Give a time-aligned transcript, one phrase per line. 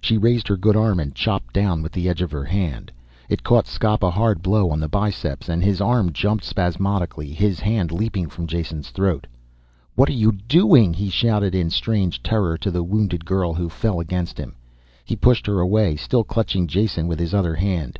[0.00, 2.90] She raised her good arm and chopped down with the edge of her hand.
[3.28, 7.60] It caught Skop a hard blow on the biceps and his arm jumped spasmodically, his
[7.60, 9.26] hand leaping from Jason's throat.
[9.94, 14.00] "What are you doing?" he shouted in strange terror to the wounded girl who fell
[14.00, 14.56] against him.
[15.04, 17.98] He pushed her away, still clutching Jason with his other hand.